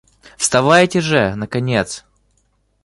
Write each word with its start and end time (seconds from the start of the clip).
Вставайте 0.35 0.99
же, 0.99 1.35
наконец! 1.35 2.05